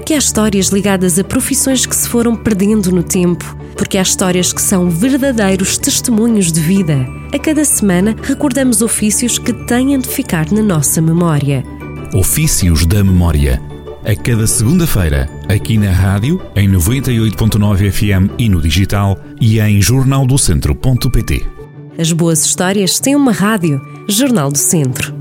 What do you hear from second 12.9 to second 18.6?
Memória. A cada segunda-feira, aqui na rádio, em 98.9 FM e